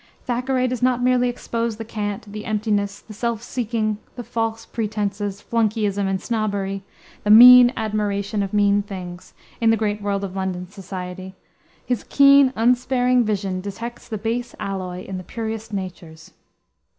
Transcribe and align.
Thackeray 0.25 0.67
does 0.67 0.81
not 0.81 1.03
merely 1.03 1.29
expose 1.29 1.77
the 1.77 1.85
cant, 1.85 2.25
the 2.31 2.43
emptiness, 2.43 2.99
the 3.01 3.13
self 3.13 3.43
seeking, 3.43 3.99
the 4.15 4.23
false 4.23 4.65
pretenses, 4.65 5.43
flunkeyism, 5.43 6.07
and 6.07 6.19
snobbery 6.19 6.81
the 7.23 7.29
"mean 7.29 7.71
admiration 7.77 8.41
of 8.41 8.51
mean 8.51 8.81
things" 8.81 9.35
in 9.61 9.69
the 9.69 9.77
great 9.77 10.01
world 10.01 10.23
of 10.23 10.35
London 10.35 10.67
society: 10.67 11.35
his 11.85 12.03
keen, 12.03 12.51
unsparing 12.55 13.23
vision 13.23 13.61
detects 13.61 14.07
the 14.07 14.17
base 14.17 14.55
alloy 14.59 15.05
in 15.05 15.17
the 15.19 15.23
purest 15.23 15.71
natures. 15.71 16.31